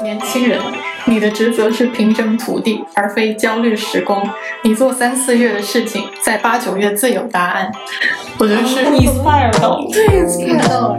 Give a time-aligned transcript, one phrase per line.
[0.00, 0.60] 年轻人，
[1.06, 4.22] 你的职责是平整土地，而非焦虑时光。
[4.62, 7.70] 你做三四月的事情，在八九月自有答案。
[8.38, 10.96] 我觉得是 inspire 到，对，inspire 到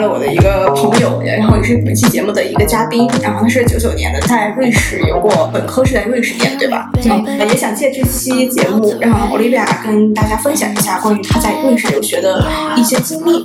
[0.00, 6.90] 了我的一个朋友，然后也是本期节目的一个嘉宾，然后他是九九年的，在瑞士有过本科是在瑞士念，对吧？
[6.94, 7.48] 对。
[7.48, 12.44] 也想借这期节目，让 Olivia 跟大家分享一下关于他在瑞士留学的
[12.76, 13.44] 一些经历。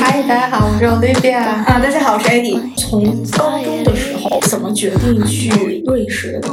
[0.00, 1.38] 嗨，大家好，我是 Olivia。
[1.38, 2.58] 啊，大家好，我是 Eddie。
[2.76, 3.04] 从
[3.36, 6.48] 高中的时候怎么决定去瑞士的？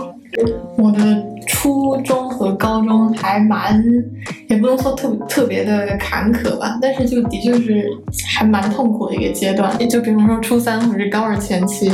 [3.23, 3.81] 还蛮，
[4.49, 7.89] 也不能说特特别的坎坷吧，但是就的确是
[8.35, 9.71] 还蛮痛苦的一个阶段。
[9.87, 11.89] 就比方说初三或者高二前期，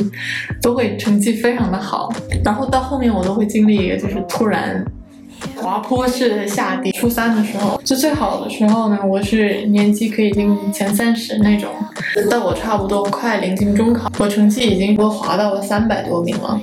[0.60, 2.12] 都会成绩非常的好，
[2.44, 4.84] 然后到后面我都会经历一个就是突然
[5.56, 6.92] 滑坡式的下跌。
[7.00, 11.70] 初三的时候，就最好的时候呢，我是年级可以进前三十那种，
[12.30, 16.60] 到我差不多快临近中考，我成绩已经都滑到了三百多名了。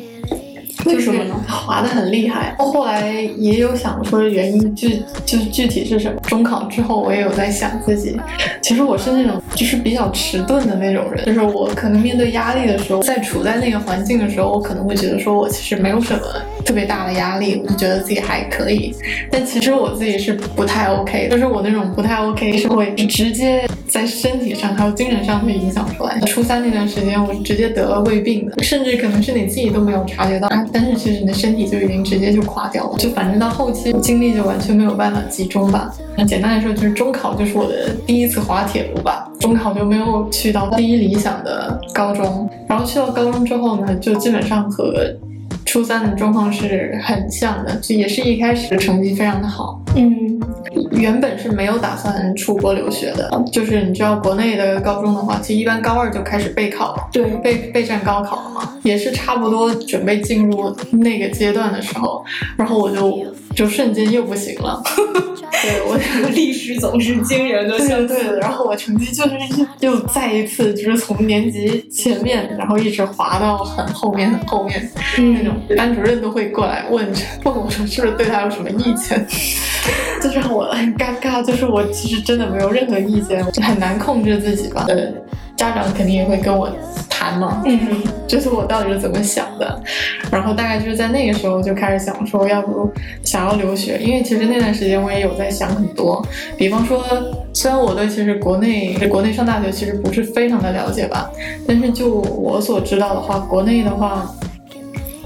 [0.87, 1.35] 为什么呢？
[1.49, 2.55] 滑的很厉害。
[2.59, 6.21] 后来也有想说原因具就是具体是什么。
[6.21, 8.19] 中考之后我也有在想自己，
[8.63, 16.21] 其实我是那种就是比较迟钝的那种人，就是我可能面对压力的时候，在处在那个环境的时候，我可能会觉得说我其实没有什么
[16.67, 18.93] 特别大的压力，我就觉得自己还可以。
[19.31, 26.19] 但其实我自己是不太 OK，就是我那种不太 OK 是会直接在身体上还有精神上会影响出来。
[26.27, 30.49] 初三那段时间我直接得了胃病的，甚至可能是你自己都没有察觉到。
[30.73, 35.95] 但是其实你的身体就已经直接就垮掉了，就反正到后期精力就完全没有办法集中吧。
[36.19, 39.31] 那简单来说，就是中考就是我的第一次滑铁卢吧。
[39.39, 45.15] 中考就没有去到第一理想的高中，然后去到高中之后呢，就基本上和
[45.67, 49.83] 初三的状况是很像的，就也是一开始成绩非常的好。
[49.97, 50.41] 嗯，
[50.93, 62.25] 原本是没有打算出国留学的，就是你知道国内的高中的话，其实一般高二就开始备考了，对，备备战高考了嘛，也是差不多准备进入那个阶段的时候，
[62.57, 64.83] 然后我就就瞬间又不行了，
[65.63, 65.99] 对我
[66.31, 69.35] 历史总是惊人的，相对的，然后我成绩就是
[69.81, 77.07] 又又再一次就是从年级前面，然后一直滑到很后面很后面，那种班主任都会过来问
[77.45, 79.27] 问我说是不是对他有什么意见。
[80.23, 84.85] 就是我很尴尬，就是我其实真的没有任何意见，就很难控制自己吧。
[84.89, 84.97] 呃，
[85.57, 86.71] 家长肯定也会跟我
[87.09, 87.79] 谈嘛，嗯，
[88.27, 89.83] 就是我到底是怎么想的。
[90.31, 92.91] 然后大概就是在那个时候就开始想说，要不
[93.23, 96.25] 想要留学，因为其实那段时间我也有在想很多，
[96.57, 97.05] 比方说，
[97.53, 101.31] 虽然我对其实国内国内上大学其实不是非常的了解吧，
[101.67, 104.31] 但是就我所知道的话，国内的话。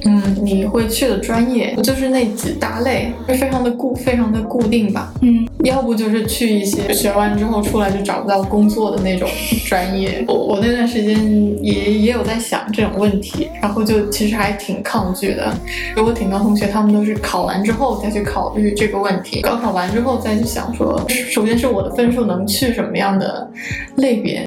[0.05, 5.13] 嗯，你会去的专业就是那几大类，就非常的固，非常的固定吧。
[5.23, 9.29] 嗯，要不就是去一些学完之后出来就找不到工作的那种
[9.67, 10.25] 专业。
[10.27, 15.53] 我我那段时间也也有在想这种问题，然后就其实还挺抗拒的。
[15.97, 23.51] 有我挺多同学，他们都是考完之后再去考虑这个问题，高考完之后再去想说，首先是我的分数能去什么样的
[23.97, 24.45] 类别。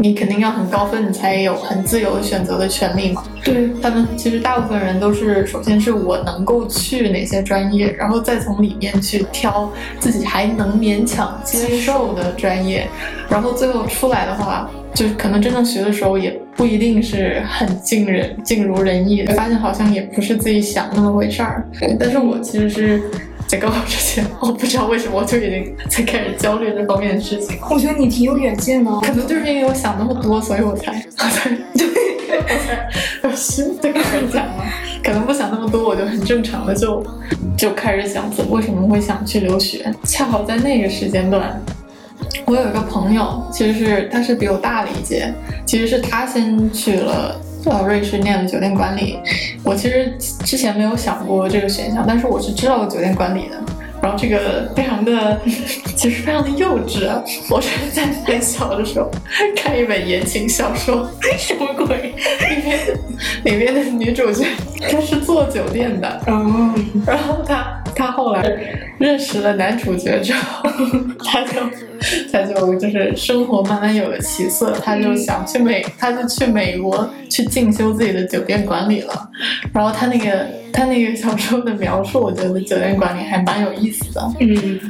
[0.00, 3.24] 你肯定要很高分，你才有很自由的选择的权利嘛。
[3.44, 12.86] 对他们，其实大部分人都是，首先是我能够去哪些专业，然后再从里面去挑自己还能勉强接受的专业，
[13.28, 21.68] 然后最后出来的话，就是可能真正学的时候也不一定是很尽人尽如人意的，发现好像也不是自己想那么回事儿。
[21.98, 23.02] 但是我其实是。
[23.48, 27.58] 在高考之前，我不知道为什么我就已经在开始焦虑这方面的事情。
[27.70, 30.92] 我觉得你挺有远见的，可能就是因为我想那么多，所以我才，
[31.74, 31.88] 对，
[32.30, 34.64] 我才有心这个人讲嘛。
[35.02, 37.02] 可能不想那么多，我就很正常的就
[37.56, 39.90] 就开始想，为什么会想去留学？
[40.04, 41.58] 恰好在那个时间段，
[42.44, 45.32] 我有一个朋友，其实是他是比我大了一届，
[45.64, 47.34] 其实是他先去了。
[47.64, 49.18] 到瑞士念的酒店管理，
[49.62, 50.12] 我其实
[50.44, 53.56] 之前没有想过这个选项，但是我是知道酒店管理的。
[54.00, 55.40] 然后这个非常的，
[55.96, 57.20] 其实非常的幼稚啊！
[57.50, 59.10] 我是在很小的时候
[59.56, 62.14] 看一本言情小说，什么鬼？
[62.48, 62.78] 里面
[63.42, 64.46] 里面的女主角
[64.88, 66.72] 她是做酒店的，嗯，
[67.04, 68.40] 然后她她后来
[68.98, 70.70] 认识了男主角之后，
[71.24, 71.60] 她就
[72.32, 79.30] 她就就是生活慢慢有了起色，他就想去美，他就去美国去进修自己的酒店管理了。
[79.72, 84.32] 然后他那个他那个小说的描述，我觉得酒店管理还蛮有意思的。
[84.40, 84.80] 嗯，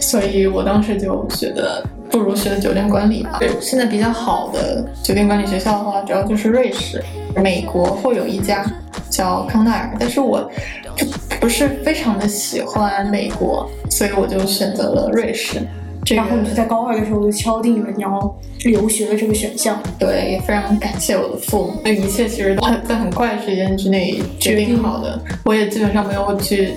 [0.00, 3.36] 所以我当时就觉得不如学的酒店管理吧。
[3.38, 7.02] 对，现在比较好的酒店管理学校的话，主要就是瑞士、
[7.36, 8.64] 美国会有一家
[9.10, 10.50] 叫康奈尔，但是我
[10.96, 11.06] 就
[11.40, 15.60] 不是非常的喜欢美国，所以我就选择了瑞士。
[16.04, 19.82] 这个然后你就在高二的时候就敲定了你要留学的这个选项。
[19.98, 25.20] 对，也非常感谢我的父母，那一切其实都很在很快的时间之内决定好的。
[25.44, 26.74] 我也基本上没有去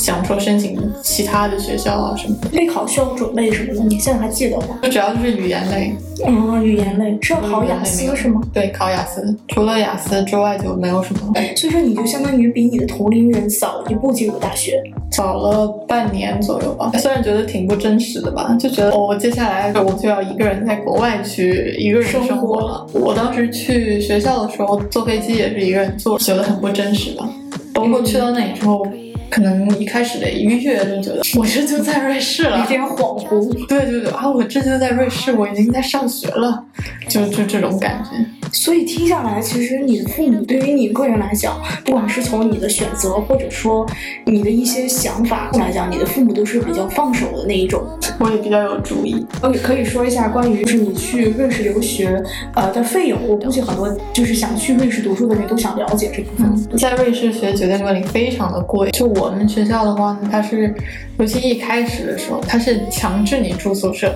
[0.00, 3.84] 想说申请其他的学校啊什么的，备考需要准备什么的？
[3.84, 4.78] 你现在还记得吗？
[4.82, 5.94] 就主要就是语言类，
[6.26, 8.40] 嗯，语言类是要考雅思是吗？
[8.50, 11.20] 对，考雅思，除了雅思之外就没有什么。
[11.54, 14.82] 所以说你就相当于比你的同龄人早一步进入大学。
[15.10, 22.86] 早了半年左右吧，虽然觉得挺不真实的吧，就觉得我接下来我就要一个人在国外去一个人生活了。
[22.94, 27.28] 我当时去学校的时候坐飞机也是一个人坐，觉得很不真实吧。
[27.74, 28.86] 包括去到那里之后，
[29.30, 33.66] 可能一开始的一个月就觉得我这就在瑞士了，有点恍惚。
[33.66, 36.64] 对对对，啊，我这就在瑞士，我已经在上学了，
[37.08, 38.10] 就就这种感觉。
[38.52, 43.86] 所以听下来，其实你的父母对于你个人来讲，不管是从你的选择，或者说
[44.26, 47.80] 你的一些想法来讲，你的父母都是比较放手的那一种。
[48.18, 49.24] 我也比较有主意。
[49.40, 52.20] 呃，可以说一下关于就是你去瑞士留学
[52.54, 56.52] 呃的费用，我估计很多就是想去瑞士读书的人都想了解这部分。
[56.70, 58.90] 嗯，在瑞士学酒店管理非常的贵。
[58.90, 60.74] 就我们学校的话呢，它是
[61.18, 64.14] 尤其一开始的时候，它是强制你住宿舍，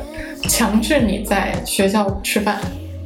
[0.48, 2.58] 强制你在学校吃饭。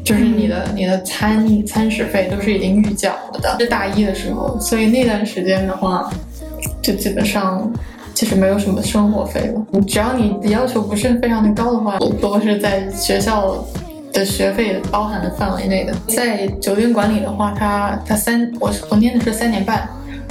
[0.05, 6.11] 就是你的你的餐餐食费都是已经预缴了的，是大一的时候，所以那段时间的话，
[6.81, 7.71] 就基本上
[8.15, 9.83] 其实没有什么生活费了。
[9.87, 13.63] 只要你的要求不是非常的高的话，都是在学校
[14.11, 15.93] 的学费包含的范围内的。
[16.07, 19.87] 在酒店管理的话，它它三我我念的是三年半，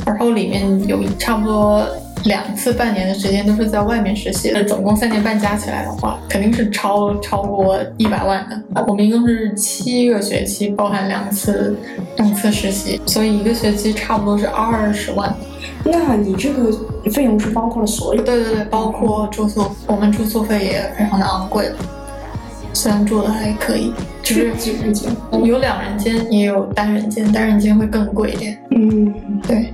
[0.08, 1.86] 然后里面有差不多。
[2.24, 8.84] 两次半年的时间都是在外面实习，那总共三年半加起来的话，肯定是超超过一百万的。
[8.88, 11.78] 我们一共是七个学期，包含两次
[12.18, 15.34] 两次实习，所以一个学期差不多是二十万。
[15.86, 16.72] 那你这个
[17.12, 18.24] 费用是包括了所有？
[18.24, 21.70] 对对对，包括住宿，我们住宿费也非常的昂贵，
[22.74, 23.94] 虽然住的还可以，
[24.24, 25.10] 就是几人间，
[25.44, 28.58] 有两人间，也有单人间，单人间会更贵一点。
[28.72, 29.14] 嗯，
[29.48, 29.72] 对。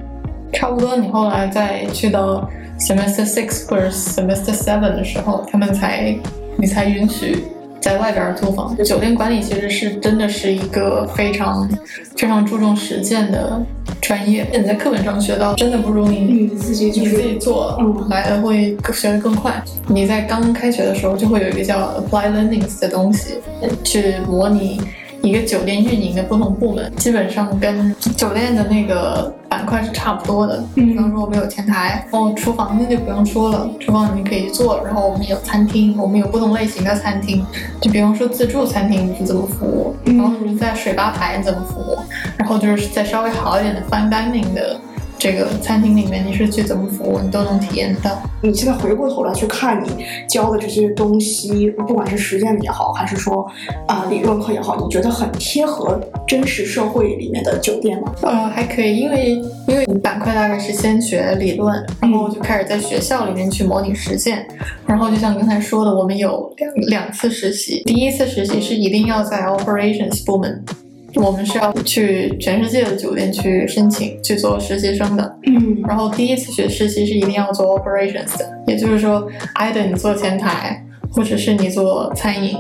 [0.53, 6.15] 差不多，你后来再去到 semester six 或者 semester seven 的时候，他们才
[6.57, 7.43] 你才允许
[7.81, 8.75] 在外边租房。
[8.83, 11.67] 酒店管理其实是真的是一个非常
[12.15, 13.61] 非常注重实践的
[13.99, 14.45] 专业。
[14.53, 17.77] 你在课本上学到，真的不如你你自己你自己做
[18.09, 19.61] 来的会学得更快。
[19.87, 23.35] 你在刚开学的时候就会有一个叫 apply learnings 的东西，
[23.83, 24.79] 去模拟
[25.23, 29.33] 一个酒店运营的不同部门，基本上跟酒店的那个。
[29.53, 37.45] 板块是差不多的，比方说我们有前台，然后厨房那就不用说了，厨房你可以做，然后我们有餐厅，我们有不同类型的餐厅，
[37.79, 41.99] 就比方说自助餐厅你是怎么服务，然后你在水吧台怎么服务，
[42.35, 44.81] 然后就是在稍微好一点的 fine dining 的。
[45.23, 48.11] 这个餐厅里面你是去怎么服务，你都能体验到。
[48.41, 53.49] 你现在回过头来去看你教的这些东西，不管是实践的也好，还是说
[53.87, 55.97] 啊理论课也好，你觉得很贴合
[56.27, 58.13] 真实社会里面的酒店吗？
[58.21, 64.45] 呃，还可以，因为因为板块大概是先学理论，然后就开始在学校里面去模拟实践，
[64.85, 70.65] 然后就像刚才说的，我们有两两次实习，第一次实习是一定要在 operations 部门。
[71.15, 82.57] 我们是要去全世界的酒店去申请去做实习生的，嗯，然后第一次学实习是一定要做 operations 的，也就是说，either 你做前台，或者是你做餐饮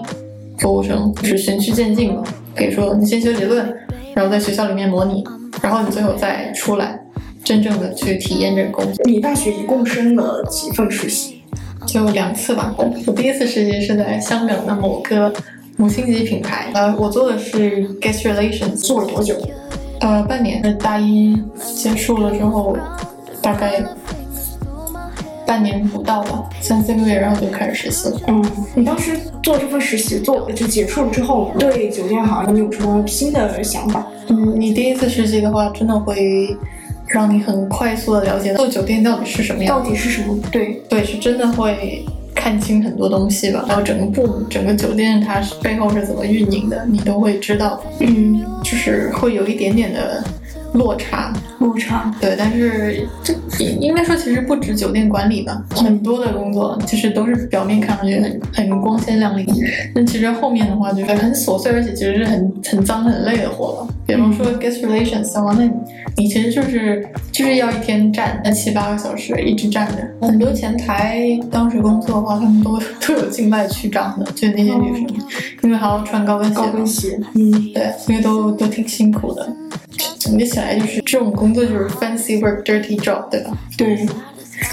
[0.59, 2.23] 服务生，是循序渐进嘛。
[2.55, 3.75] 可以说你先学理论，
[4.13, 5.23] 然后在学校里面模拟，
[5.61, 6.99] 然后你最后再出来，
[7.43, 9.03] 真正的去体验这个工作。
[9.05, 11.41] 你大学一共申了几份实习？
[11.87, 12.73] 就两次吧。
[12.77, 15.33] 我第一次实习是在香港的某个。
[15.83, 19.35] 五星级品牌，呃，我做的是 guest relations，做了多久？
[19.99, 20.61] 呃，半年。
[20.79, 21.37] 大一
[21.75, 22.77] 结束了之后，
[23.41, 23.83] 大概
[25.45, 28.21] 半年不到吧，三四个月，然后就开始实习了。
[28.27, 34.07] 嗯，你当时做这份实习做就结束了之后，对酒店行业你有什么新的想法？
[34.29, 36.55] 嗯，你第一次实习的话，真的会
[37.07, 40.33] 让你很快速的了解做酒店到底是什么样，到底是什么？
[40.49, 42.05] 对对，是真的会。
[42.35, 47.83] 看清很多东西吧，然后整个部、整个酒店它是背后是怎么运营的，你都会知道。
[47.99, 50.23] 嗯，就是会有一点点的
[50.73, 52.13] 落差，落差。
[52.19, 59.45] 对，但是这应该说其实不止酒店管理吧，很多的工作其实都是表面看上去很很光鲜亮丽，
[59.93, 63.87] 但其实后面的话就是很琐碎，而且其实是很很脏很累的活了。
[64.05, 65.69] 比方说 guest relations 的话，那
[66.17, 70.27] 你其实就是就是要一天站那七八个小时，一直站着。
[70.27, 75.07] 很多前台当时工作的话，他们都都有静脉曲张的，就那些女生，
[75.61, 76.55] 因为还要穿高跟鞋。
[76.55, 79.47] 高跟鞋，嗯，对，因为都都挺辛苦的。
[80.23, 83.57] 总结起来就是这种工作就是 fancy work dirty job，对吧？
[83.77, 84.05] 对。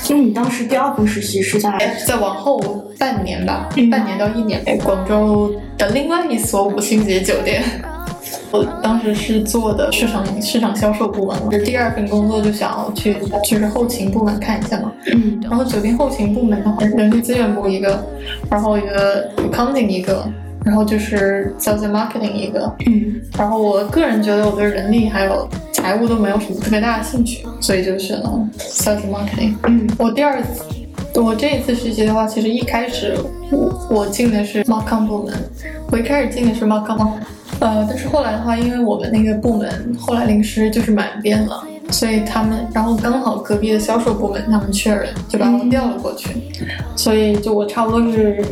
[0.08, 2.60] 那你当时第二份实习是在再往后
[2.98, 7.62] 半年吧，嗯半年到一年，广州的另外一所五星级酒店。
[8.52, 14.92] 我当时是做的市场市场销售部门，这第二份工作就想要去就是后勤部门看一下嘛。
[15.12, 18.04] 嗯然后酒店后勤部门的话，人力资源部一个，
[18.50, 20.28] 然后一个 accounting 一个，
[20.64, 22.72] 然后就是 and marketing 一个。
[22.86, 29.54] 嗯然后我个人觉得我对人力还有财务都没有什么特别大的兴趣，所以就选了 sales and marketing。
[29.66, 33.16] 嗯我第二次，我这一次实习的话，其实一开始
[33.50, 35.34] 我我进的是 marcom 部门，
[35.90, 37.12] 我一开始进的是 marcom，
[37.60, 46.30] 呃，但是后来的话，因为我们那个部门后来临时就是满编了，所以他们，然后刚好隔壁的销售部门他们缺人，就把我调了过去，
[46.96, 48.44] 所以就我差不多是。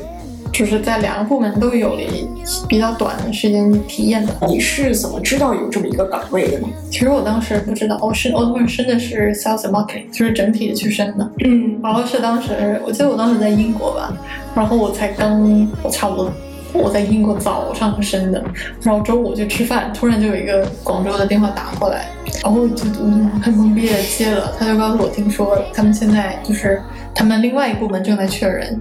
[0.53, 2.27] 就是在两个部门都有了一
[2.69, 4.33] 比较短的时间体验的。
[4.47, 6.69] 你是怎么知道有这么一个岗位的呢？
[6.91, 11.31] 其实我当时不知道，我申我当时申的是 sales marketing，就是整体的去申的。
[11.45, 14.13] 嗯然后是当时，我记得我当时在英国吧，
[14.55, 16.31] 然后我才刚，我差不多
[16.73, 18.43] 我在英国早上申的，
[18.83, 22.07] 然后中午去吃饭，突然就有一个广州的电话打过来，
[22.43, 26.83] 然后我就我就很懵逼的接了，他就告诉我，听说他们现在就是
[27.15, 28.79] 他们另外一部门正在缺人，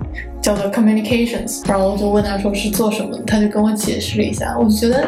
[0.47, 5.05] 叫做 communications，然后我就问他说是做什么，他就跟我解释了一下，我就觉得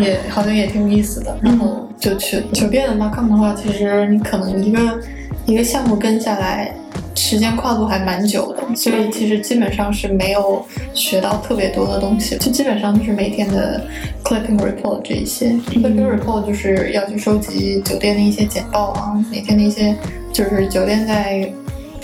[0.00, 2.42] 也好像也挺有意思的，然后就去了。
[2.52, 5.00] 酒店的 marcom 的话，其实你可能一个
[5.44, 6.72] 一个项目跟下来。
[7.18, 10.64] 时间跨度还蛮久的，所以其实基本上是没有
[10.94, 13.82] 学到特别多的东西，就基本上就是每天的
[14.22, 15.48] clipping report 这一些。
[15.66, 19.96] clipping report 就是要去收集酒店的一些简报啊，每天的一些
[20.32, 21.50] 就是酒店在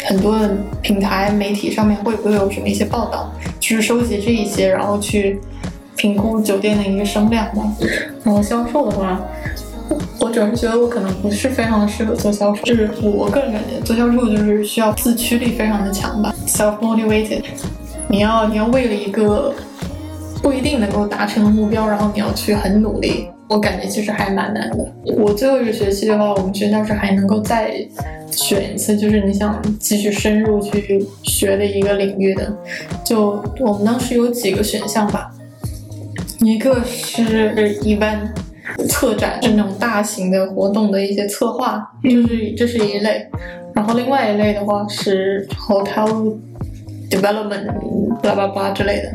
[0.06, 5.40] 很多的平台媒体上面会不会有什么一些报道，就是收集这一些，然后去
[5.96, 7.62] 评估酒店的一个声量吧。
[8.24, 9.20] 然后销售的话。
[10.18, 17.42] 我主要是觉得我可能不是非常的适合做销售，就是我个人感觉做销售就是需要自驱力非常的强吧，self motivated。
[18.08, 19.52] 你要你要为了一个
[20.40, 23.26] 不一定能够达成的目标，然后你要去很努力。
[23.52, 24.92] 我感觉其实还蛮难的。
[25.16, 27.74] 我最后一个学期的话，我们学校是还能够再
[28.30, 32.50] 选一次，就是你想继续深入去学的一个领域的。
[33.04, 35.30] 就我们当时有几个选项吧，
[36.40, 38.30] 一个是 event。
[38.88, 43.26] 策展是那种大型的活动的一些策划，就是这是一类。
[43.74, 46.38] 然后另外一类的话是 hotel
[47.10, 47.66] development，
[48.22, 49.12] 巴拉巴拉之类的。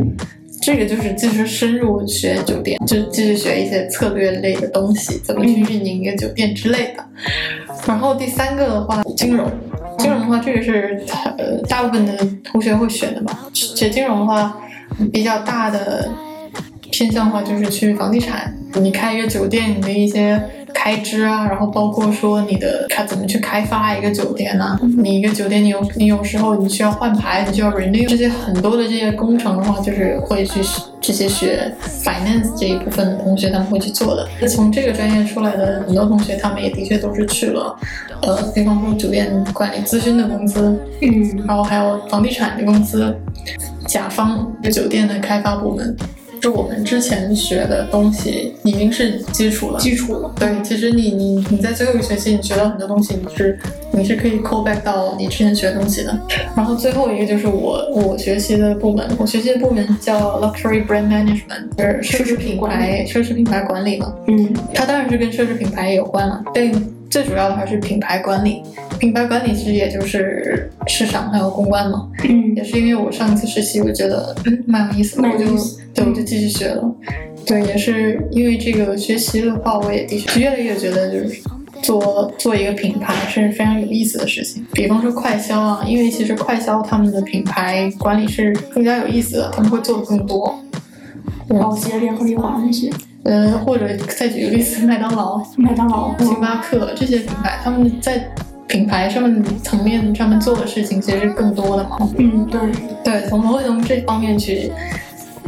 [0.67, 7.05] 这个就是继续深入学酒店，就继续学一些策略类的东西，怎么去运营一个酒店之类的。
[7.87, 9.49] 然后第三个的话，金融。
[9.97, 11.01] 金融的话，这个是
[11.37, 13.47] 呃大部分的同学会选的嘛。
[13.53, 14.59] 学金融的话，
[15.13, 16.11] 比较大的
[16.91, 18.53] 偏向的话就是去房地产。
[18.73, 20.37] 你开一个酒店，你的一些
[20.79, 30.61] 开支啊，然后包括说你的开怎么去开发一个酒店啊，你一个酒店你有你有时候你需要换牌，你需要 renew 这些很多的这些工程的话，就是会去
[31.01, 34.29] 这些学 finance 这一部分的同学他们会去做的。
[34.39, 37.75] 那从这个专业出来的很多同学，他们也的确都是去了，
[38.21, 43.13] 呃，比方说酒店管理咨询的公司，嗯，然后还有房地产的公司，
[43.87, 45.97] 甲方酒店的开发部门。
[46.47, 50.33] 就我们之前学的东西已经是基础了，基础了。
[50.39, 53.59] 对，其实你你你在最后一个学期，你学到很多东西，你是
[53.91, 56.17] 你是可以 call back 到你之前学的东西的。
[56.55, 64.15] 然后最后一个就是我我学习的部门，我学习的部门叫 luxury brand management，就是奢侈品牌奢侈品牌管理嘛。
[64.29, 66.71] 嗯，它当然是跟奢侈品牌也有关了，但
[67.09, 68.63] 最主要的还是品牌管理。
[68.99, 72.07] 品牌管理其实也就是市场还有公关嘛。
[72.27, 75.45] 嗯，也是因为我上一次实习，我觉得嗯蛮有意思的，我就
[75.93, 76.95] 对我就继续学了。
[77.45, 81.41] 对，也是因为这个学习的话，我也的确越来越觉得就是
[81.81, 84.65] 做做一个品牌是非常有意思的事情。
[84.73, 90.59] 比方说快销啊，因为其实快销他们的品牌管理是更加有意思的，他们会做的更多。
[91.47, 92.89] 保洁、联合利华那些，
[93.23, 93.87] 呃，或者
[94.17, 98.29] 再举个例子，麦当劳、麦当劳、星巴克这些品牌，他们在
[98.67, 101.97] 品牌上面层面上面做的事情其实是更多的嘛。
[102.17, 102.59] 嗯，对，
[103.03, 104.71] 对，我们会从这方面去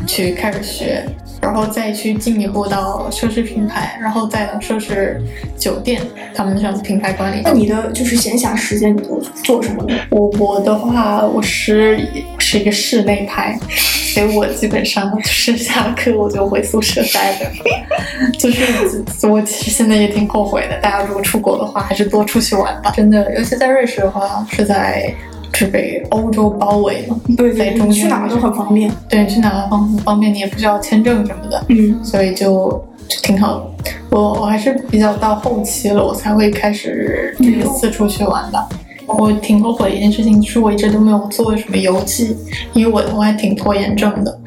[0.07, 1.05] 去开始学，
[1.41, 5.17] 然后再去进一步到奢侈品牌，然后再到奢侈
[5.57, 6.01] 酒店，
[6.33, 7.41] 他们上品牌管理。
[7.43, 9.93] 那你的就是闲暇时间你都做什么呢？
[10.11, 11.99] 我我的话，我是
[12.51, 13.55] 是一个室内拍，
[14.15, 17.45] 所以我基本上就是下了课我就回宿舍待着。
[18.39, 22.91] 就是我其实现在也挺后悔的，大家如果出国的话，还是多出去玩吧。
[22.95, 25.13] 真的，尤其在瑞士的话，是在
[25.53, 28.91] 是被欧洲包围嘛，对对对，在中间去哪都很方便。
[29.07, 31.63] 对，去哪个方方便，你也不需要签证什么的。
[31.67, 32.83] 嗯所以就
[33.21, 33.91] 挺好的。
[34.09, 38.67] 我我还是比较到后期了，我才会开始就是四处去玩吧。
[39.17, 42.35] 我挺后悔一件事情，就是我一直都没有做什么游记，
[42.73, 44.39] 因为我我还挺拖延症的。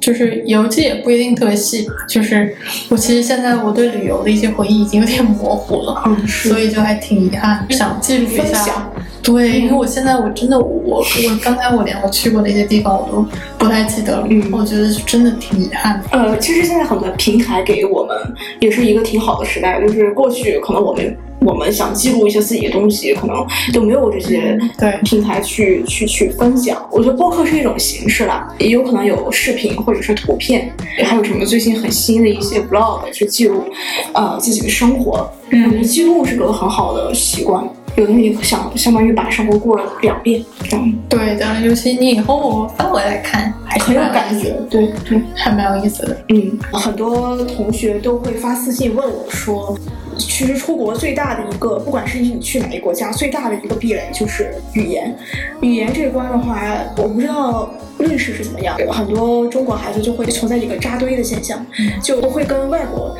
[0.00, 2.54] 就是游记也不一定特别细吧，就是
[2.88, 8.90] 我其实现在我对旅游的一些回忆已经有点模糊了，嗯，是所以就还挺遗憾，想记录一下。
[9.22, 11.04] 对，因为我现在我真的我我
[11.42, 13.26] 刚才我连我去过那些地方我都
[13.58, 16.08] 不太记得了，嗯我觉得真的挺遗憾的。
[16.16, 18.16] 呃，其实现在很多平台给我们
[18.60, 21.14] 也是一个挺好的时代，就是过去可能我们
[21.48, 23.34] 我们想记录一些自己的东西，可能
[23.72, 26.86] 都没有这些对平台去去去分享。
[26.92, 30.70] 我觉得播客是一种形式啦，也有可能有视频或者是图片，
[31.06, 33.64] 还有什么最近很新的一些 vlog 去记录
[34.12, 35.30] 呃自己的生活。
[35.50, 44.54] 我觉得嗯，记录是个很好的习惯，有的你想相当于把生活过了两遍，这样对的，尤其你以后翻回来看，还是很有感觉。
[44.68, 45.18] 对对。
[45.34, 46.14] 还蛮有意思的。
[46.28, 49.74] 嗯，很多同学都会发私信问我说，
[50.18, 55.16] 其实出国最大的一个，不管是你去哪个国家，最大的一个壁垒就是语言。
[55.62, 56.60] 语言这一关的话，
[56.96, 61.64] 我不知道瑞士是怎么样，很多中国孩子就会存在一个扎堆的现象，
[62.02, 63.16] 就都会跟外国。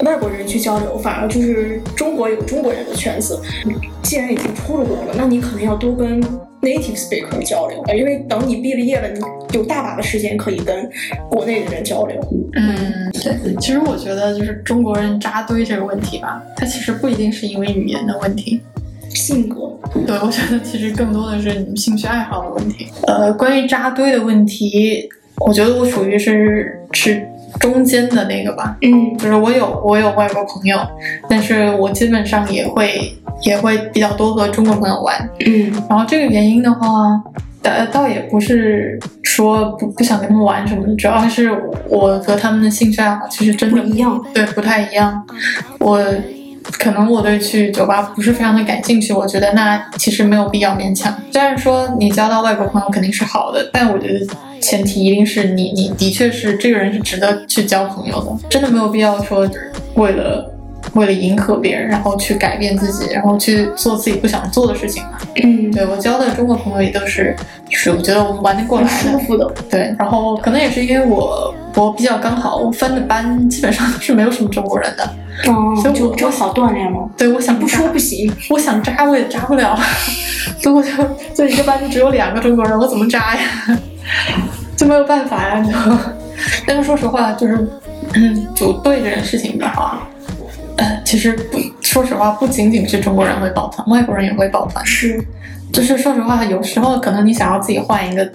[0.00, 3.40] 外国人去交流，反而就是中国有中国人的圈子。
[4.02, 6.20] 既然已经出了国了，那你可能要多跟
[6.64, 9.20] native speaker 交流，因为等你毕了业了，你
[9.52, 10.90] 有大把的时间可以跟
[11.28, 12.18] 国内的人交流。
[12.54, 18.60] 嗯，对，其实我觉得就是中国人扎堆这个问题吧，它其实不一定是因为语言的问题。
[19.10, 19.70] 性格，
[20.06, 22.88] 对，我觉得其实更多的是你们兴趣爱好的问题。
[23.06, 25.08] 呃，关于扎堆的问题，
[25.46, 27.24] 我觉得我属于是是
[27.60, 30.76] 中间的那个吧，嗯就是我有我有外国朋友，
[31.28, 35.28] 但是我基本上也会也会比较多和中国朋友玩。
[35.44, 37.20] 嗯然后这个原因的话，
[37.62, 41.50] 倒倒也不是说不不想跟他们玩什么的，主要是
[41.88, 45.24] 我和他们的兴趣爱好其实真的不一样，对不太一样。
[45.78, 46.02] 我
[46.78, 51.14] 可能我对去酒吧不是非常的感兴趣，我觉得那其实没有必要勉强。
[51.30, 54.26] 虽然说你交到外国朋友肯定是好的，但我觉得
[54.60, 59.48] 前提一定是你你的确是这个人是值得去交朋友的，真的没有必要说
[59.96, 60.50] 为了。
[60.92, 65.18] 为了迎合别人，然后去改变自己，然后去做自己不想做的事情嘛。
[65.42, 67.34] 嗯，对我交的中国朋友也都是，
[67.68, 69.10] 就是我觉得我们玩得过来的。
[69.10, 69.50] 舒服的。
[69.70, 75.04] 对，然后可能也是因为我我比较刚好，我分的班基本上是没有什么中国人的。
[75.48, 77.10] 哦所以我就就好锻炼了。
[77.16, 78.32] 对，我想不说不行。
[78.50, 79.76] 我想扎我也扎不了，
[80.62, 80.90] 所以我就
[81.34, 83.40] 就一个班就只有两个中国人，我怎么扎呀？
[84.76, 85.98] 就没有办法呀，你知道？
[86.66, 87.68] 但是说实话，就是
[88.14, 90.13] 嗯，组队这件事情的话，呃，
[91.14, 94.84] 其实不，说实话，不仅仅是中国人会抱团，外国人也会抱团。
[94.84, 95.24] 是，
[95.72, 98.28] 就是说实话，有时候可能你想要自己换一个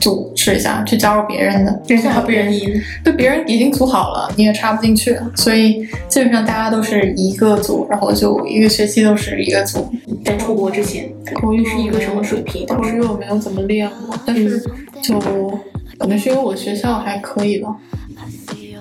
[0.00, 2.80] 组试一下，去加入别人的，人家还不别人愿意。
[3.02, 9.92] 对别人已经组好了，你也插不进去，所以基本上大家都是一个组，然后就一个学期都是一个组。
[10.24, 12.64] 在出国之前，口语是一个什么水平？
[12.66, 14.62] 当时口语我没有怎么练过，但是
[15.02, 15.18] 就
[15.98, 17.74] 可能是因为我学校还可以吧。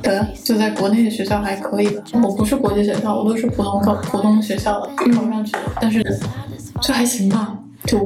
[0.05, 2.03] 对，就在国内的学校还可以吧。
[2.23, 6.03] 我不是国际学校，我都是普通考普通学校的考上去的，但是
[6.81, 7.99] 就还行吧，就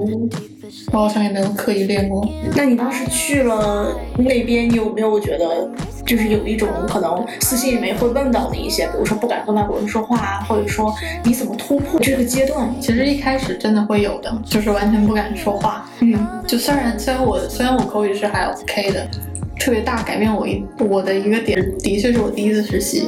[0.93, 2.27] 我好像也没有刻意练过。
[2.55, 5.69] 那你当时去了那边，你有没有觉得，
[6.05, 12.73] 就是有一种可能私信里面会问到的一些，比如说不敢跟外国人说话啊，或者说你怎么突破这个阶段？
[12.79, 15.89] 其实一开始真的会有的，就是完全不敢说话。
[15.99, 19.07] 嗯就虽然虽然我虽然我口语是还 OK 的，
[19.59, 23.07] 特别大改变我一我的一个点，的确是我第一次实习。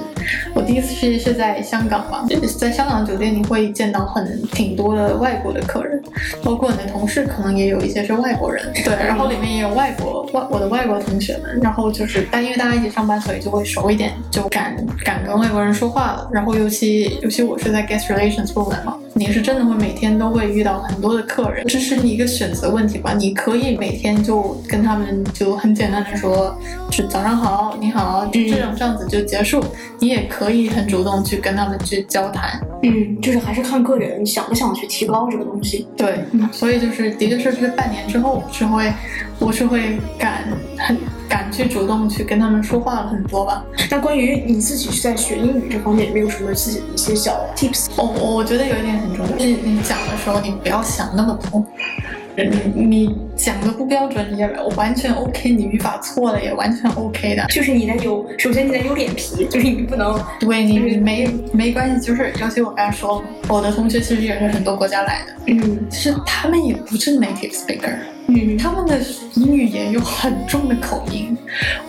[0.54, 2.28] 我第一次实习是在香港嘛，
[2.60, 6.02] 在香港酒店你会见到很挺多的外国的客人，
[6.44, 16.30] 包括你的同事可能也有一些是外国人，对，然后里面也有外国外我的外国同学们，然后就是但因为大家一起上班，所以就会熟一点，就敢敢跟外国人说话了。
[16.32, 23.14] 然后尤其尤其我是在 guest relations 部门嘛，你是真的会每天都会遇到很多的客人，这是你一个选择问题吧？
[23.14, 26.58] 你可以每天就跟他们就很简单的说，
[26.90, 29.64] 是早上好，你好，就这样这样子就结束。
[30.00, 35.88] 你也可以很主动去跟他们去交谈，嗯，就是还是看个人想不想去提高这个东西。
[35.96, 38.92] 对，所以就是的确是这半年之后是会，
[39.38, 40.46] 我是会敢
[40.80, 40.98] 很
[41.32, 43.64] 敢去主动去跟他们说话了很多吧。
[43.90, 47.88] 那关于你自己在学英语这方面，有没有什么自己的一些小 tips？
[47.96, 51.66] 哦我我觉得有一点很重要，就是你讲的时候你不要想那么多。
[52.36, 57.46] 你你讲的不标准也完全 OK，你语法错了也完全 OK 的。
[57.50, 67.96] 就是你得有，首先你得有脸皮，就是你不能对你你没没关系，就是尤其我刚才说，我的同学其实也是很多国家来的，嗯其实他们也不是 native speaker，
[68.28, 69.00] 嗯，他们的
[69.36, 71.38] 英语也有很重的口音。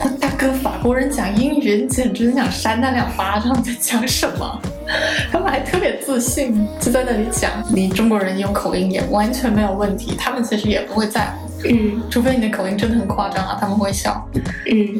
[0.01, 3.63] 我大哥，法国人讲英语，你简直想扇他两巴掌！
[3.63, 4.61] 在讲什么？
[5.33, 7.51] 他们还特别自信，就在那里讲。
[7.71, 11.49] 你中国人用口音也完全没有问题，他们其实也不会在乎。
[11.69, 14.27] 嗯除非你的口音真的很夸张啊，他们会笑。
[14.71, 14.99] 嗯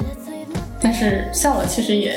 [0.81, 2.17] 但是笑了其实也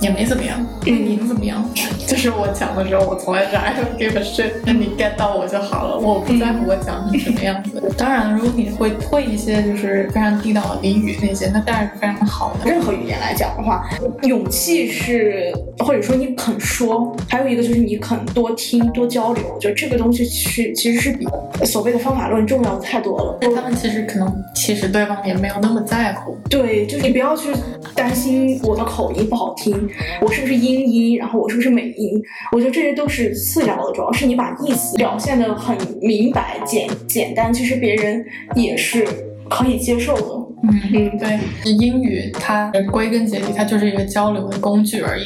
[0.00, 0.58] 也没怎么样。
[0.86, 1.64] 嗯你怎么样？
[2.06, 5.71] 就是我讲的时候，我从来是 I don't give a shit，那你 get 到我就好了，
[6.02, 7.80] 我不在乎我讲成什么样子。
[7.96, 12.68] 当然，如果你会会一些就是非常地道的俚语那些，那当然是非常好的。
[12.68, 13.88] 任何语言来讲的话，
[14.24, 19.44] 勇气是或者说你肯说，还有一个就是你肯多听多交流。
[19.54, 21.26] 我觉得这个东西是其实是比
[21.64, 23.38] 所谓的方法论重要的太多了。
[23.54, 26.36] 他们其实可能，其实对方也没有那么在乎。
[26.50, 27.50] 对，就是你不要去
[27.94, 29.88] 担心我的口音不好听，
[30.20, 38.24] 我是不是英音，然后我是不是美音，我觉得这些都是次要的，主要是你把意思表现的很明白、简简单，其实别人
[38.54, 39.06] 也是
[39.48, 40.42] 可以接受的。
[40.64, 41.40] 嗯嗯对，
[41.72, 45.24] 英语它归根结底它就是一个交流的工具而已。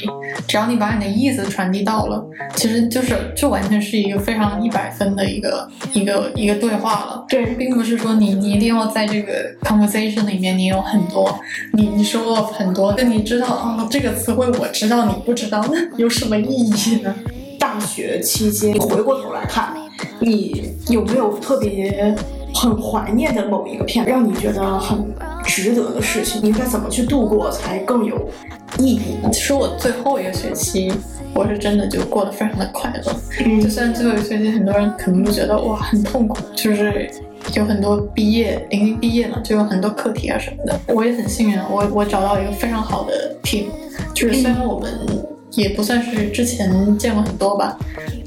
[0.48, 2.24] 只要你把你的意思传递到了，
[2.54, 7.26] 其实就是就完全是一个非常一百分的一个一个一个对话了。
[7.28, 11.38] 对，并不是说你你一定要在这个 conversation 里面你有很多，
[11.74, 17.14] 你你说了很多，那你知道啊、这个词汇我知道你不知道，那有什么意义呢？
[17.58, 19.74] 大学期间，你回过头来看，
[20.20, 22.14] 你有没有特别
[22.54, 25.04] 很怀念的某一个片，让你觉得很
[25.44, 26.40] 值得的事情？
[26.42, 28.16] 你应该怎么去度过才更有
[28.78, 29.16] 意义？
[29.32, 30.92] 其实我最后一个学期，
[31.34, 33.14] 我是真的就过得非常的快乐。
[33.44, 37.10] 嗯就算最后一个学期很多人可能会觉得哇很痛苦，就是
[37.54, 40.80] 有很多毕业临近毕业了，就有很多课题啊什么的。
[40.88, 43.66] 我也很幸运啊，我我找到一个非常好的 team，
[44.14, 44.90] 就是虽然我们
[45.56, 47.76] 也不算是之前见过很多吧，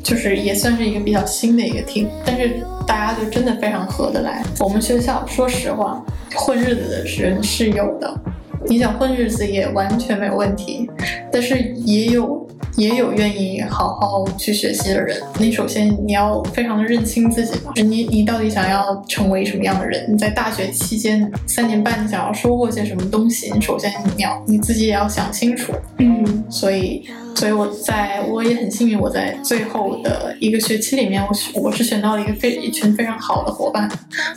[0.04, 4.44] 就是也算是一个比较新的一个厅但是大家就真的非常合得来。
[4.60, 6.04] 我们学校说实话，
[6.36, 8.20] 混日子的人是有的。
[8.68, 10.90] 你想混日子也完全没有问题，
[11.32, 12.46] 但是也有
[12.80, 15.22] 也有愿意好好去学习的人。
[15.38, 20.06] 你首先你要非常的认清自己吧，你你到底想要成为什么样的人？
[20.12, 23.52] 你在大学期间三年半，你想要收获些什么东西？
[23.54, 25.74] 你首先你要你自己也要想清楚。
[25.98, 27.04] 嗯所以，
[27.36, 33.90] 所以我在我也很幸运，我在最后的一个学期里面，我我是选到了一个非一群非常好的伙伴，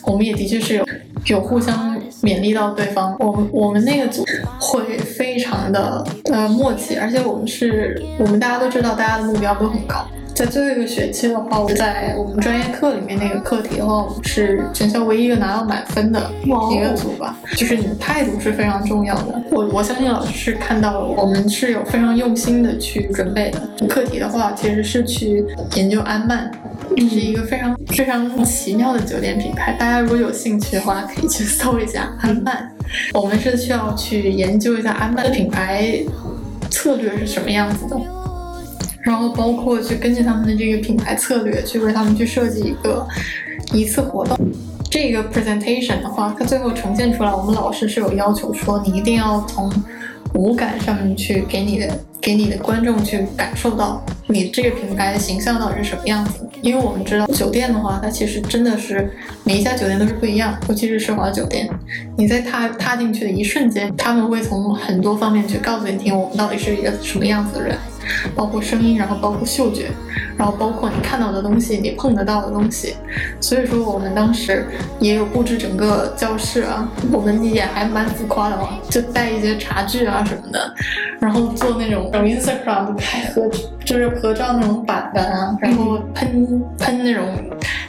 [0.05, 0.87] 我们也的确是有
[1.26, 3.16] 有互相勉励到对方。
[3.18, 4.24] 我我们那个组
[4.59, 10.04] 会非常的呃默契，而且我们是我们大家都知道大家的目标都很高。
[10.35, 17.37] 在最后一个学期的话，我在我们专业课里面那个课题的话，我们是全校唯一一个拿到满分的一个组吧。
[17.54, 19.40] 就是你的态度是非常重要的。
[19.52, 23.87] 我我相信老师是看到了我们是有非常用心的去准备的。
[23.87, 25.44] 课题的话，其实是去
[25.76, 26.50] 研究安曼。
[26.96, 32.71] 这是一个非常非常奇妙的酒店品牌，大家如果有兴趣的话，可以去搜一下安曼。
[33.14, 36.02] 我们是需要去研究一下安曼的品牌
[36.70, 37.96] 策略是什么样子的，
[39.02, 43.07] 然后包括去根据他们的这个品牌策略，去为他们去设计一个
[43.72, 44.38] 一次活动。
[44.90, 49.72] 这个 presentation 的话，它最后呈现出来，我们老师是有要求说，你一定要从
[50.35, 56.46] 五感上面去给你的给你的观众去感受到你这个品牌的形象到底是什么样子。
[56.62, 59.11] 因为我们知道酒店的话，它其实真的是
[59.44, 61.68] 每一家酒店都是不一样，尤其是奢华酒店。
[62.16, 67.77] 你在踏踏进去的一瞬间，他们会从很多方面去告诉你听，我们到底是一个什么样子的人，
[68.34, 69.90] 包括声音，然后包括嗅觉，
[70.36, 72.96] 然后包括你看到的东西，你碰得到的东西。
[73.40, 74.66] 所以说，我们当时
[75.00, 80.74] 也有布置整个教室啊，我们也还蛮浮夸的嘛，就带一些茶具啊什么的，
[81.20, 83.48] 然后做那种 Instagram 拍合，
[83.84, 87.26] 就是合照那种板板啊，然后喷喷那种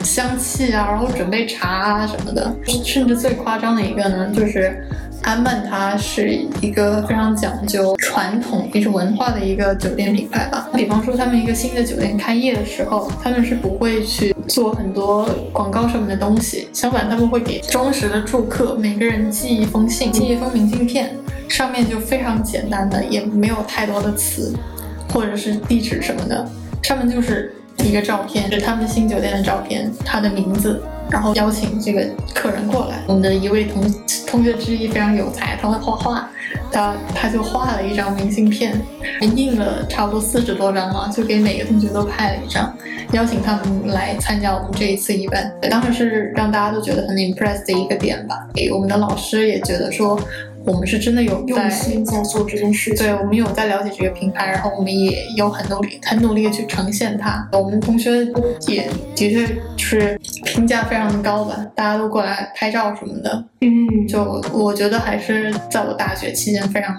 [0.02, 4.84] 香气啊，然后准备茶啊什么的，甚至最夸张的一个呢，就是。
[5.24, 10.68] 安曼它是一个非常讲究传统艺术文化的一个酒店品牌吧。
[10.76, 21.16] 比方说，他们一个新的酒店开业的时候，他们是不会去做很多广告上面的东西，相反，他们会给忠实的住客每个人寄一封信，寄一封明信片，
[21.48, 24.54] 上面就非常简单的，也没有太多的词
[25.10, 26.46] 或者是地址什么的，
[26.82, 30.84] 上面就是一个照片，是他们新酒店的照片，他的名字。
[31.10, 33.04] 然后邀请这个客人过来。
[33.08, 33.84] 我们的一位同
[34.28, 36.30] 同学之一非常有才，他会画画，
[36.72, 38.82] 他他就画了一张明信片，
[39.22, 42.76] 印了差不多四十多张嘛，就给每个同学都拍了一张，
[43.12, 45.52] 邀请他们来参加我们这一次 event。
[45.70, 48.48] 当时是让大家都觉得很 impressed 的一个点吧。
[48.54, 50.20] 给我们的老师也觉得说，
[50.66, 53.06] 我们是真的有用心在做这件事情。
[53.06, 57.48] 对，我们有在了解这个平台，然后我们也有很努力、很努力的去呈现它。
[57.52, 58.26] 我们同学
[58.68, 59.48] 也的确
[59.78, 63.46] 是评价非常的高吧，大家都过来拍照什么的。
[63.62, 66.96] 嗯，就我觉得还是在我大学期间非常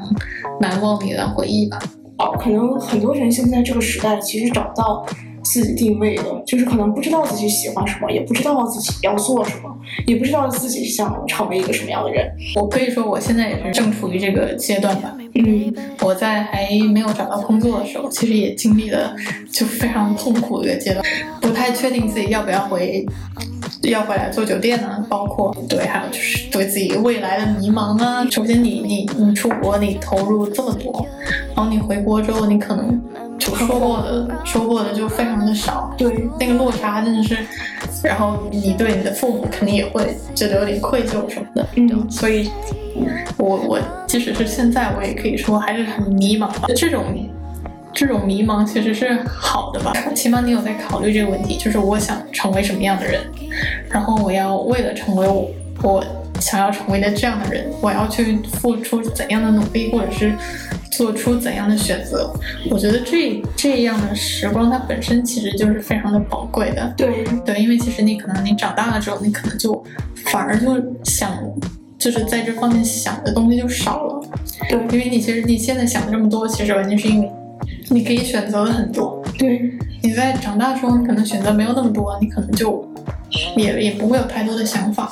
[0.61, 1.79] 难忘的一段回忆吧。
[2.18, 5.07] 哦，可能很多人现在这个时代其实找不到
[5.45, 9.71] 自己定位的，就是可能不知道自己喜欢什么，也不知道自己要做什么，
[10.07, 12.31] 也不知道自己想成为一个什么样的人。
[12.57, 15.15] 我可以说我现在也是正处于这个阶段吧。
[15.37, 19.15] 嗯我在还没有找到工作的时候，其实也经历了
[19.51, 21.05] 就非常痛苦的一个阶段，
[21.41, 23.05] 不太确定自己要不要回，
[23.83, 28.25] 要回来做酒店呢，包括对，还有就是对自己未来的迷茫啊。
[28.31, 31.05] 首先你你你出国，你投入这么多，
[31.57, 33.03] 然后你回国之后，你可能
[33.38, 37.37] 就说过的说过的就非常的少，对，那个落差真的是，
[38.03, 42.51] 然后你对你的父母肯定也会觉得有点愧疚什么的，嗯所以
[43.37, 46.68] 我我即使是现在，我也可以说还是很迷茫吧。
[46.77, 47.05] 这种
[47.92, 53.20] 这种迷茫其实是好的吧，起码你有在考虑这个问题，就是我想成为什么样的人，
[53.90, 55.51] 然后我要为了成为我
[55.83, 56.05] 我
[56.45, 60.31] 想要成为的这样的人，我要去付出怎样的努力，或者是
[60.93, 62.31] 做出怎样的选择。
[62.71, 66.93] 我觉得这这样的时光，它本身其实就是非常的宝贵的。
[66.99, 69.83] 对，对，因为其实你可能你长大了之后，你可能就
[70.27, 71.33] 反而就想，
[71.99, 74.21] 就是在这方面想的东西就少了。
[74.69, 77.31] 对，因为你其实你现在想的这么多，其实完全是因为
[77.89, 79.25] 你可以选择的很多。
[79.39, 82.87] 对，你在长大的时候，你可能选择没有那么多，你可能就
[83.57, 85.11] 也也不会有太多的想法，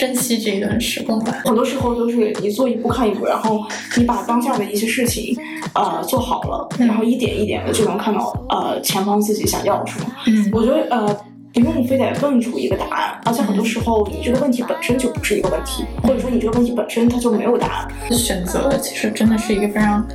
[0.00, 1.42] 珍惜这一段时光吧。
[1.44, 3.62] 很多时候都是你做一步看一步，然后
[3.98, 5.36] 你把当下的一些事情，
[5.74, 10.06] 呃，做好了，嗯然后一点一点的就能看到，呃，前方自己想要什么。
[10.26, 11.14] 嗯我觉得，呃，
[11.52, 17.88] 不用非得问出一个答案，而且很多时候你这个问题本身就不是一个问题，或者说你这个问题本身它就没有答案。
[18.10, 20.08] 选择其实真的是一个非常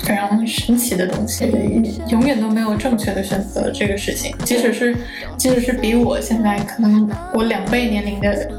[0.00, 1.44] 非常神奇的东西，
[2.08, 4.34] 永远都没有正确的选择这个事情。
[4.44, 4.96] 即使是
[5.36, 8.50] 即使是比我现在可能我两倍年龄的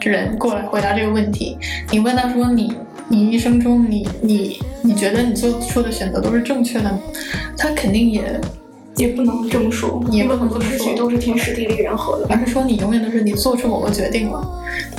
[0.00, 1.56] 人过来回答这个问题，
[1.90, 2.72] 你问他说你
[3.08, 6.98] 你一生中你你你觉得你做出的选择都是正确的？
[7.56, 8.40] 他肯定也
[8.98, 12.26] 也不能这么说，也不很多事情都是天时地利人和的。
[12.28, 14.46] 而是说你永远都是你做出某个决定了，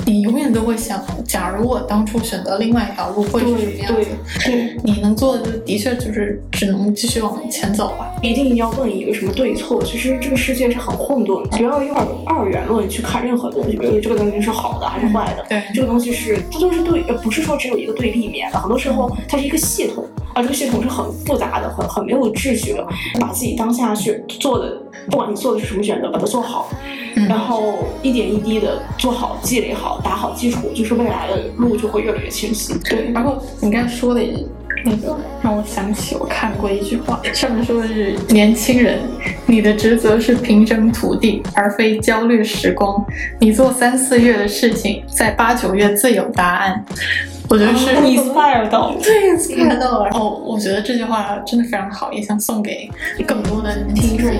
[0.06, 4.08] 你永远都会想，假如我当初选择另外一条路会是什么对对样子？
[4.44, 8.10] 对，你能做的就的确就是只能继续往前走吧。
[8.22, 9.82] 一定要问一个什么对错。
[9.84, 15.44] 其实这个世界是很混沌的，不要用二元论去看任何东西，比如这个东西是好的还是坏的。
[15.48, 22.86] 对这个东西是它都是对，呃不是说只有一个对立面的，很多时候它是一个系统，而这个系统是很复杂的，很很没有秩序的，
[23.20, 26.70] 把自己当下去做的，不管你做的是什么选择，把它做好，
[27.16, 32.74] 嗯然后一点一滴的做好、积累好、打好基础，就是未来的路就会越来越清晰。
[32.84, 34.22] 对，然后你刚才说的
[34.84, 38.98] 那 个让我想起我看过一句话，上面说的是年轻人，
[39.46, 43.04] 你的职责是平整土地，而非焦虑时光。
[43.38, 46.84] 你做三四月的事情，在八九月自有答案。
[47.48, 48.94] 我觉得是 inspire 到。
[49.02, 50.04] 对 inspire 到了。
[50.04, 52.88] 然后 我觉得这句话真的非常好，也想送给
[53.26, 54.30] 更多的听众。